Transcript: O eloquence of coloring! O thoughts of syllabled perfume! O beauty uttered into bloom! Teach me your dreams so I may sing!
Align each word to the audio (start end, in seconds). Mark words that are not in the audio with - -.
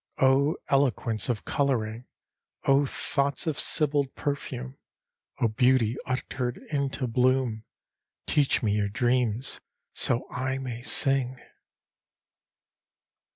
O 0.17 0.55
eloquence 0.67 1.29
of 1.29 1.45
coloring! 1.45 2.07
O 2.63 2.87
thoughts 2.87 3.45
of 3.45 3.59
syllabled 3.59 4.15
perfume! 4.15 4.79
O 5.39 5.47
beauty 5.47 5.95
uttered 6.07 6.57
into 6.71 7.05
bloom! 7.05 7.65
Teach 8.25 8.63
me 8.63 8.71
your 8.71 8.89
dreams 8.89 9.61
so 9.93 10.27
I 10.31 10.57
may 10.57 10.81
sing! 10.81 11.39